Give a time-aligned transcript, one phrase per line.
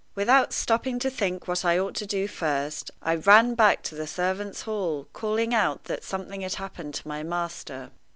[0.15, 4.07] Without stopping to think what I ought to do first, I ran back to the
[4.07, 7.91] servants' hall, calling out that something had happened to my master.